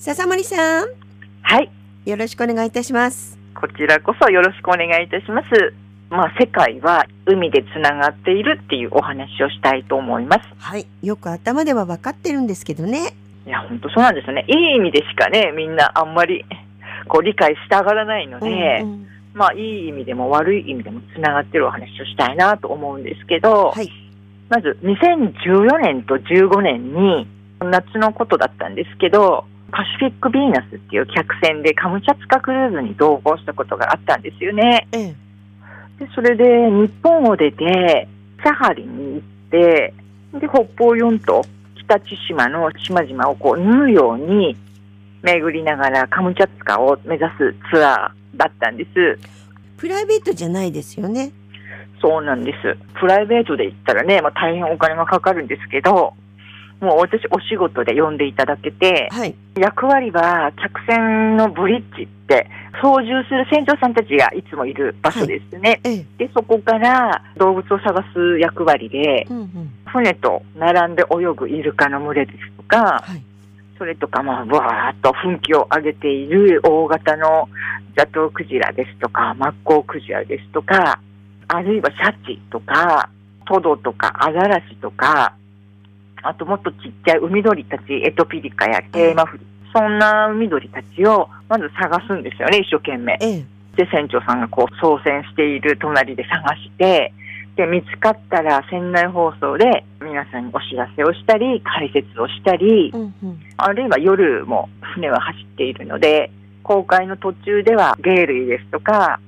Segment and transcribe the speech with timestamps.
[0.00, 0.88] 笹森さん、
[1.42, 1.70] はい、
[2.06, 3.38] よろしくお願いいたします。
[3.54, 5.74] こちらこそよろしくお願いいたします。
[6.08, 10.40] まあ、世界は海でつながっているっていうお話をしたいと思います。
[10.56, 13.12] はい、よく頭では分かってるんですけどね。
[13.46, 14.46] いや、本当そうなんですね。
[14.48, 16.46] いい意味でしかね、みんなあんまり
[17.06, 18.46] こう理解したがらないので、
[18.80, 23.90] うんうんまあ、いい意味でも悪い意味でもつながってるお話をしたいなと思うんですけど、はい、
[24.48, 27.28] まず2014年と15年に
[27.60, 34.86] 夏のことだったんですけど、パシフィック・ビーナスっていう客船でカムチャツカクルーズに同行したことがあったんですよね。
[34.92, 35.14] ええ、
[35.98, 38.08] でそれで日本を出て
[38.42, 39.20] サハリンに行っ
[39.50, 39.94] て
[40.34, 41.42] で北方四島
[41.76, 44.56] 北千島の島々をこう縫うように
[45.22, 49.18] 巡りながらカムチャツカを目指すツアーだったんです。
[49.76, 51.32] プライベートじゃないですよね。
[52.00, 52.76] そうなんです。
[52.98, 56.14] プライベートで行ったらね、まあ、大変お金がかかるんですけど、
[56.80, 62.48] もう私お仕事で呼んでいただけて、はい、役割は客船のブリッジって
[62.80, 65.80] 操縦する船長さんたちがいつもいる場所ですね。
[65.84, 73.22] ええ、で、そこから動物を探す役割で、うんうん、船と並んで泳ぐイルカの群れですとか、はい、
[73.76, 77.48] それとか、まあ、わーっと噴気を上げている大型の
[77.96, 80.98] ザトウクジラですとか、マッコウクジラですとか、
[81.48, 83.10] あるいはシャチとか、
[83.46, 85.34] トドとか、アザラシとか、
[86.22, 93.18] あともっとちっちゃい海鳥たち、エトピリカやテーマフリ、そんな海鳥たちをまず探すんですよね、一生懸命。
[93.20, 93.44] ええ、
[93.76, 97.12] で、船長さんがこう、操船している隣で探して、
[97.56, 106.30] で、見つかったら船内放送で皆さんにお知らせをしたり、解説をしたり、うんうん、あるいは夜も船は走っているので、
[106.62, 109.20] 航海の途中では鯨類ですとか、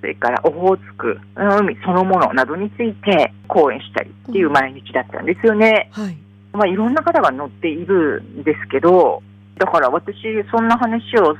[0.00, 5.90] それからオホーツク、海そのものなどについて講演したりっていう毎日だったんですよね。
[5.92, 6.16] はい、
[6.58, 9.22] まあいろんな方が乗っているんですけど、
[9.58, 10.16] だから私
[10.50, 11.36] そんな話を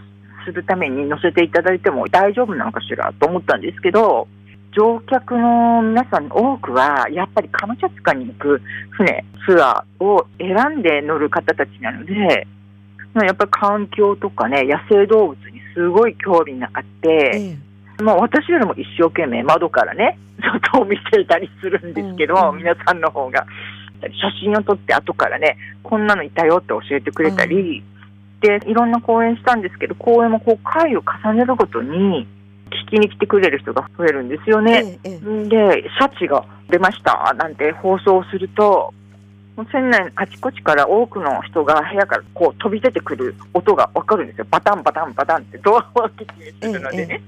[0.46, 4.28] するために乗せていただいても大丈夫なのかしらと思ったんですけど、
[4.76, 12.46] 乗客の皆さんの多くはやっぱりカムチャツカに行く船、ツアーを選んで乗る方たちなので、
[13.12, 17.56] まあやっぱり環境とかね、野生動物にすごい興味があって、え
[18.00, 20.16] え、まあ私よりも一生懸命窓からね、
[20.72, 23.44] 外を見ていたりするんですけど、うんうん皆さんの方が。
[24.00, 27.82] 写真を撮って後からね、こんなのいたよって教えてくれたり、
[28.40, 32.26] で、いろんな講演したんですけど、講演もこう回を重ねるごとに
[32.86, 34.98] 聞きに来てくれる人が増えるんですよね。
[35.04, 38.92] ええ、ええ、で、シャチが出ましたなんて放送をすると、
[39.56, 44.46] もう船内あちこちから多くの人が部屋からこう飛び出てくる音がわかるんですよ。
[44.50, 47.20] バタンバタンバタンってドアを開けてするのでね。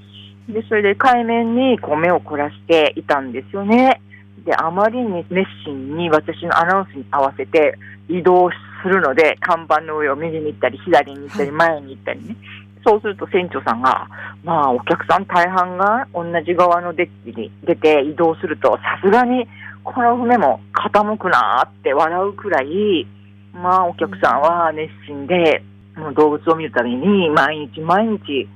[0.48, 4.00] で、それで海面にこう目を凝らしていたんですよね。
[4.44, 7.78] で、あまりに熱心に私のアナウンスに合わせて
[8.08, 8.50] 移動
[8.82, 12.36] するので、看板の上を右に行ったり、左に行ったり、前に行ったりね。
[12.84, 14.08] そうすると船長さんが、
[14.42, 19.46] まあお客さん大半が同じ側のデッキに出て移動すると、さすがに
[19.84, 23.06] この船も傾くなって笑うくらい、
[23.52, 25.62] まあお客さんは熱心で、
[25.96, 28.48] もう動物を見るために毎日毎日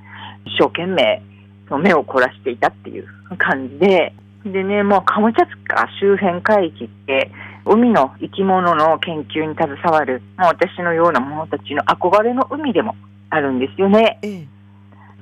[0.45, 1.21] 一生懸命
[1.69, 3.07] 目を凝らしていたっていう
[3.37, 4.13] 感じで、
[4.45, 7.31] でね、もうカムチャツカ周辺海域って、
[7.65, 12.95] 海の生き物の研究に携わる、もう私のような者たちの憧れの海でも
[13.31, 14.19] あるんですよね。
[14.21, 14.47] ええ、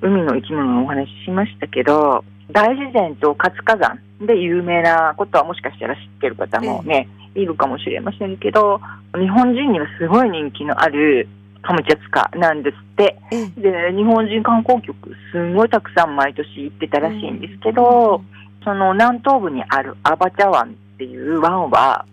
[0.01, 8.81] 海の生き物のお話ししましたけど、大自然と活火山で有名なことはもしかしたら知ってる方もね、いるかもしれませんけど、
[9.17, 11.29] 日本人にはすごい人気のある
[11.61, 13.17] カムチャツカなんですって。
[13.31, 18.21] ええ、で、日本人観光局、すごいたくさん毎年行ってたらしいんですけど、
[18.63, 22.05] その南東部にあるアバチャ湾っていう湾は、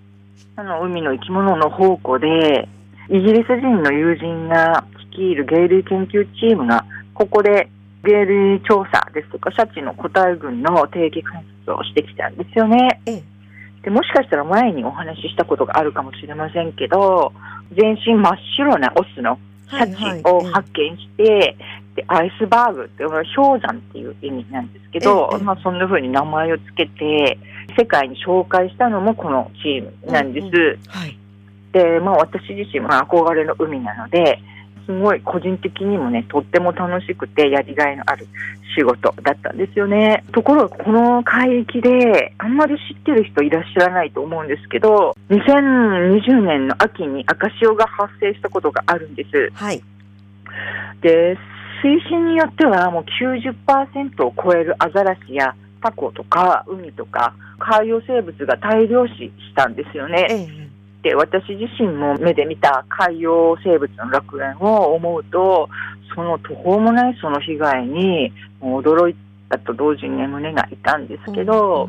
[0.57, 2.69] あの海の生き物の宝庫で、
[3.09, 6.85] イギリス人の友人が率いる鯨類研究チームが、
[7.15, 7.69] ここで
[8.03, 13.01] 鯨類調査ですとか、シャチの個体群の定期観察をしてきたんですよね。
[13.07, 13.23] ええ、
[13.83, 17.33] でもしかしたら前にお話ししたことがあるかもしれませんけど、
[17.73, 19.39] 全身真っ白なオスの
[19.69, 21.57] シャチを発見して、
[21.95, 27.39] でアイスバーグって氷山っていう意味なんですけど、ええまあ、そんな風に名前をつけて
[27.77, 30.47] 世界に紹介したのもこのチームなんです。
[30.47, 31.19] うんうんはい、
[31.73, 34.41] で、まあ、私自身も憧れの海なので
[34.87, 38.27] すごい個人的にもねとっても楽しくてやりがいのある
[38.77, 40.25] 仕事だったんですよね。
[40.33, 49.51] ところがこの海域であんまり知ってる人いらっしゃらないと思うんですけど2020年の秋に赤潮が発生したことがあるんです。
[49.55, 49.83] はい、
[51.03, 51.37] で
[51.83, 60.27] 水深によってはもう90%を超えるアザラシやタコとかウニとか海洋生物が大量死したんですよね。
[60.31, 60.69] ええ、
[61.03, 65.69] で私自身も目で見た海洋生物の楽園を思うと
[66.15, 69.17] その途方もないその被害に驚い
[69.49, 71.89] たと同時に胸が痛んですけど、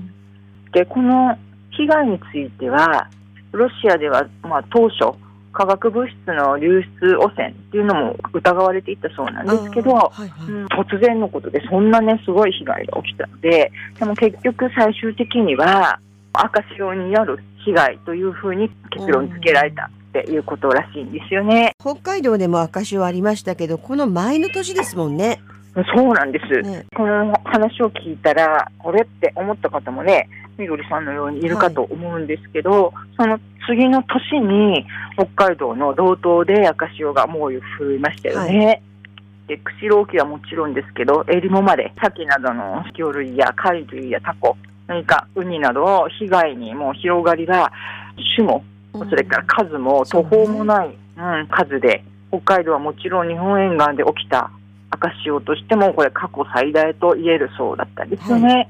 [0.73, 1.37] でこの
[1.71, 3.09] 被害については
[3.51, 5.17] ロシアでは、まあ、当初
[5.51, 15.99] 化学物質の流出汚染っていうのも疑われていたそうなんですけど、はいはいうん突然のことでそんなねすごい被害が起きたのででも結局最終的には
[16.33, 21.73] 赤潮による被害というふうに結論付けられたっていうことらしいんですよね。
[21.79, 25.41] 北海道でも赤潮ありましたけどこの前の年ですもんね。
[25.95, 26.61] そうなんです。
[26.61, 30.27] ねこの話を聞いたら、これって思った方もね、
[30.61, 34.85] みどりさんのようにいるかと思うんですけど、その次の年に
[35.15, 38.81] 北海道の道東で赤潮が猛威を振るいましたよね。
[39.47, 44.55] で釧路沖はもちろんですけど、えりもまで、鮭などの魚類や貝類やタコ、
[44.87, 47.71] 何かウニなど被害にもう広がりが、
[48.35, 48.63] 種も、
[48.93, 50.87] それから数も途方もない、
[51.17, 54.51] うん、数で、北海道はもちろん日本沿岸で起きた
[54.91, 58.69] 赤潮としても、これ過去最大と言えるそうだったんですよね。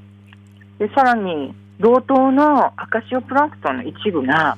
[0.80, 4.58] でさらに、道東の赤潮プランクトンの一部が、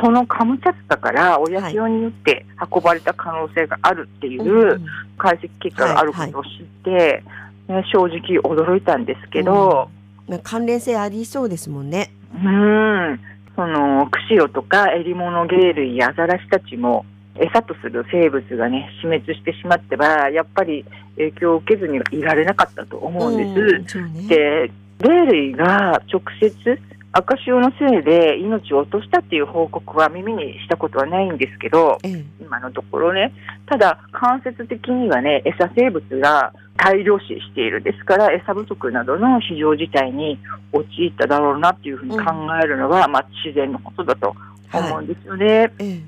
[0.00, 2.44] そのカムチャツカから親潮によって
[2.74, 4.80] 運ばれた可能性があるっていう
[5.18, 6.50] 解析結果があることを知っ
[6.82, 7.22] て、
[7.68, 9.88] ね、正直驚いたんですけど、
[10.26, 12.10] まあ関連性ありそうですもんね。
[12.34, 13.20] うん、
[13.54, 17.04] その釧路とかエリモノゲイ類やアザラシたちも
[17.36, 20.84] 餌とする生物がね死滅してしまってはやっぱり
[21.16, 23.98] 影響を受けずにはいられなかったと思うんです。
[23.98, 24.26] うんね。
[24.28, 24.70] で
[25.00, 26.78] 鯨類が直接
[27.12, 32.24] 赤潮のせいで命を落としたっていう報告は耳にしたことはないんですけどええ。
[32.40, 33.32] 今のところね
[33.66, 37.82] ただ間接的にはね餌生物が大量死している。
[37.82, 40.38] ですから餌不足などの非常事態に
[40.72, 42.24] 陥っただろうなっていうふうに考
[42.62, 44.34] えるのは、まあ、自然のことだと
[44.72, 45.46] 思うんですよね。
[45.46, 46.00] ええ。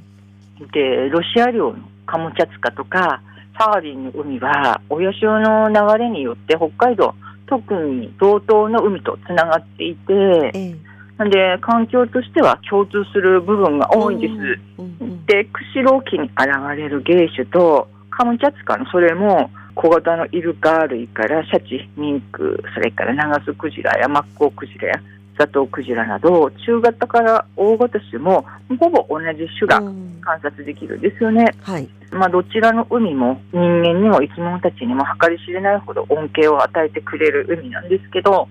[0.73, 3.23] でロシア領のカムチャツカとか
[3.59, 7.15] サーリンの海は親潮の流れによって北海道
[7.47, 10.77] 特に道東の海とつながっていてええ
[11.19, 14.33] なんで環境としては共通する部分が多いんです。
[14.79, 16.37] うんうんで釧路沖に現
[16.77, 25.03] れる芸種とカムチャツカのそれも小型のイルカ類からシャチ、ミンク、それからナガスクジラやマッコウクジラや
[25.39, 28.45] ザトウクジラなど中型から大型種も
[28.81, 31.45] ほぼ同じ種がうん観察できるんですよね。
[31.63, 31.89] はい。
[32.11, 38.49] まあ、どちらの海も人間にも生き物たちにも計り知れないほど恩恵を与えてくれる海なんですけど、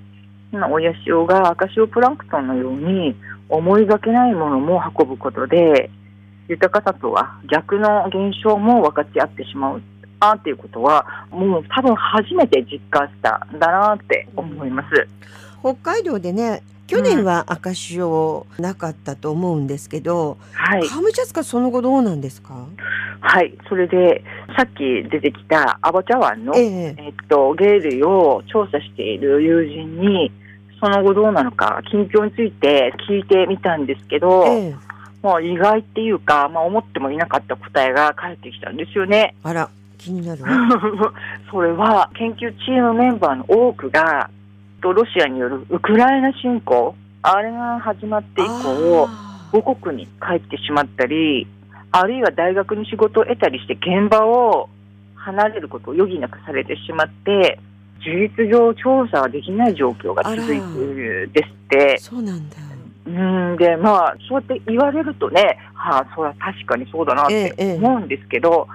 [0.52, 3.16] まあ親潮が赤潮プランクトンのように
[3.50, 5.90] 思いがけないものも運ぶことで、
[6.48, 9.82] 豊かさとは逆の現象も分かち合ってしまう。
[10.20, 15.08] あーっていうことは、もう多分初めて実感したんだなって思います。
[15.74, 20.88] 北海道でね去年は赤潮なかったと思うんですけど、はい。
[20.88, 22.68] カムチャツカその後どうなんですか？
[23.22, 23.58] はい。
[23.68, 24.24] それで、
[24.56, 30.32] さっき出てきたアバチャ湾のえええっと、鯨類を調査している友人に、
[30.80, 34.76] その後どうなのか、近況について聞いてみたんですけど、ええ
[35.24, 39.34] もう意外っていうか、まあ、思ってもいなかった答えが返ってきたんですよね。
[39.42, 40.50] あら気になるわ。
[41.50, 44.30] それは、研究チームメンバーの多くが、
[44.82, 51.48] とロシアによるウクライナ侵攻、あれが始まって以降、あ母国に帰ってしまったり、
[51.92, 54.70] あるいは大学に仕事を得たりして現場を
[55.16, 57.60] 離れることを余儀なくされてしまって、
[58.04, 62.02] 事実上調査ができない状況が続いているですってー。
[62.02, 62.58] そうなんだ。
[63.08, 63.10] う
[63.54, 68.68] んで、まあ、そうやって言われるとね、はあ、それは確かにそうだなってええええ思うんですけど、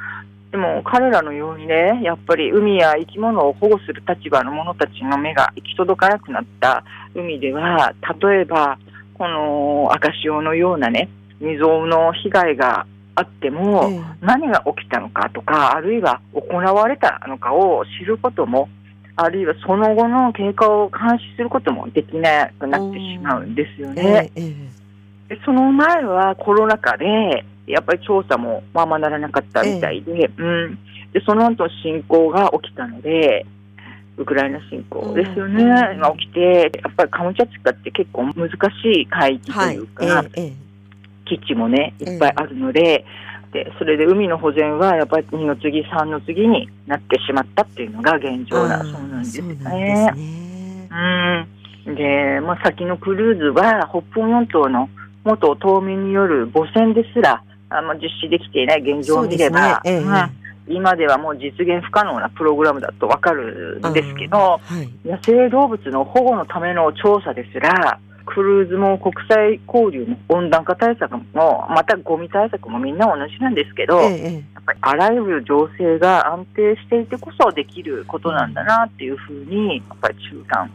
[0.50, 8.76] でも彼らのようにね、やっぱり海や生き物を保護する立場の者たちの目が行き届かなくなった海では、例えば、
[9.14, 18.68] この赤潮のようなね、未曾有の被害があっても、ええ何が起きたのかとか、あるいは行われたのかを知ることも、
[19.16, 24.30] あるいはその後の経過を監視することもできなくなってしまうんですよね。
[25.44, 30.78] その前はコロナ禍で、やっぱり調査もままならなかったみたいで、うん、
[31.12, 33.46] でその後侵攻が起きたので、
[34.16, 38.54] ウクライナ侵攻ですよね、うんが起きて、やっぱりカムチャツカって結構難し
[39.02, 39.86] い海域とはいいう。
[39.86, 40.70] か、えええ
[41.30, 43.04] 基地もね、いっぱいあるので、
[43.52, 48.80] でそれで海の保全はやっぱり2の次、3の次になってしまったっていうのが現状だ。
[48.80, 49.54] あそうなんですね。
[49.54, 50.88] ね。
[51.86, 51.94] うん。
[51.94, 54.88] で、まあ、先のクルーズは北方四島の
[55.24, 59.90] 元島民による母船ですらあまあ、実施できていない現状を見れば、ね。
[59.90, 59.98] ええ。
[59.98, 65.08] うん今ではもう実現不可能なプログラムだとわかるんですけど、はい。
[65.08, 80.70] 野生動物の保護のための調査ですら、クルーズも国際交流も温暖化対策もまたゴミ対策もみんな同じなんですけど、ええやっぱりあらゆる情勢が安定していてこそできることなんだなっていうふうにやっぱり中断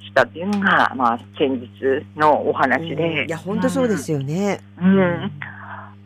[0.00, 1.68] したっていうのが、まあ、先日
[2.16, 3.22] のお話で。
[3.22, 3.28] うん。
[3.28, 4.60] いや本当そうですよね。
[4.80, 4.86] うん。
[4.86, 5.00] で、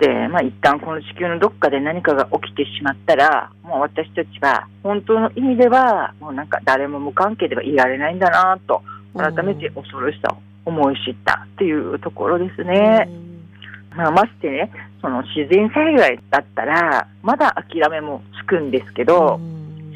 [0.06, 8.82] まあ、一旦この地球のどっかで何かが起きてしまったら、もう私たちは本当の意味では、もうなんか誰も無関係ではいられないんだなと、
[9.16, 10.38] 改めて恐ろしさを
[10.68, 13.08] 思い知ったっていうところですね。
[13.96, 19.40] まあ、ましてね、その自然災害だったら、まだ諦めもつくんですけど、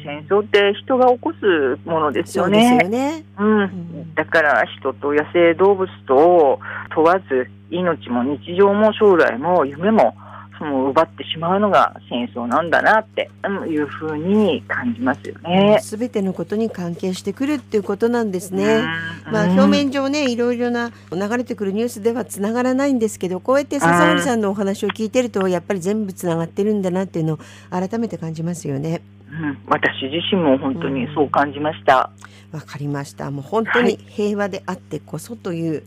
[0.03, 2.53] 戦争って人が起こすものですよそう。
[2.53, 3.23] よね。
[3.39, 6.59] うんんだから人と野生動物と
[6.93, 10.15] 問わず命も日常も将来も夢も
[10.59, 15.79] その奪ってしまうのが戦争なんだなってうんいうふうに感じますよね。
[15.81, 18.83] すべてのことに関係してくるっていうことなんですね。
[19.27, 29.01] うんまあ、表面上ねいろいろな流れてくるニュースではつながらないんですけどこうやって笹森さんのお話を聞いてるとやっぱり全部つながってるんだなっていうのを改めて感じますよね。
[29.41, 32.11] うん私自身も本当にそう感じました。
[32.51, 35.83] わかりましたもう本当に平和であってこそという、うん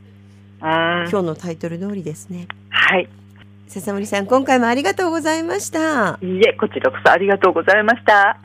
[0.58, 2.48] 今日のタイトル通りですね。
[2.70, 3.08] はい。
[3.68, 6.18] 笹森さん今回もありがとうございました。
[6.22, 8.38] いいえ、こちらこそありがとうございました。